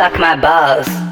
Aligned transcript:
suck 0.00 0.18
my 0.18 0.34
balls. 0.34 1.09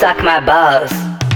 suck 0.00 0.22
my 0.24 0.40
balls. 0.40 1.29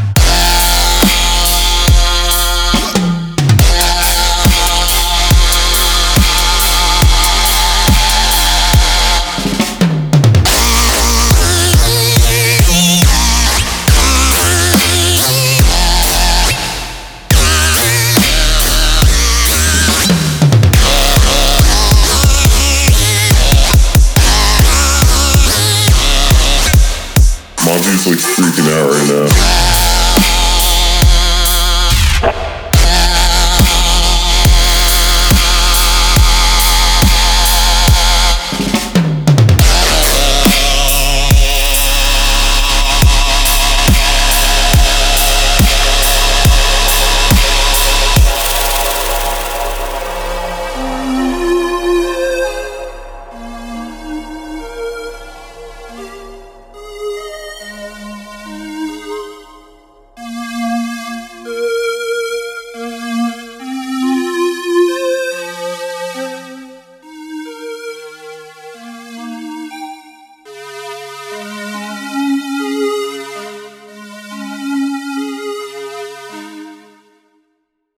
He's 27.84 28.06
like 28.06 28.16
freaking 28.16 28.66
out 28.72 28.90
right 28.90 29.08
now. 29.28 29.73